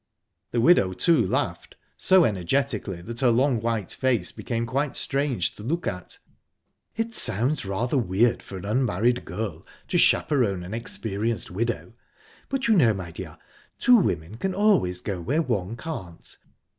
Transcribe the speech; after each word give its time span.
"_The 0.49 0.59
widow, 0.59 0.93
too 0.93 1.27
laughed 1.27 1.75
so 1.95 2.25
energetically 2.25 3.03
that 3.03 3.19
her 3.19 3.29
long, 3.29 3.61
white 3.61 3.91
face 3.91 4.31
became 4.31 4.65
quite 4.65 4.95
strange 4.95 5.53
to 5.53 5.61
look 5.63 5.85
at. 5.85 6.17
"It 6.95 7.13
sounds 7.13 7.65
rather 7.65 7.99
weird 7.99 8.41
for 8.41 8.57
an 8.57 8.65
unmarried 8.65 9.25
girl 9.25 9.63
to 9.89 9.99
chaperon 9.99 10.63
an 10.63 10.73
experienced 10.73 11.51
widow, 11.51 11.93
but 12.49 12.67
you 12.67 12.73
know, 12.75 12.95
my 12.95 13.11
dear, 13.11 13.37
two 13.77 13.95
women 13.97 14.37
can 14.37 14.55
always 14.55 15.01
go 15.01 15.21
where 15.21 15.43
one 15.43 15.77
can't. 15.77 16.35